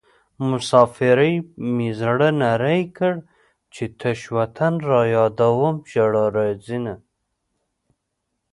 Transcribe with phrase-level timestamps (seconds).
[0.49, 1.33] مسافرۍ
[1.75, 3.13] مې زړه نری کړ
[3.73, 6.93] چې تش وطن رايادوم ژړا راځينه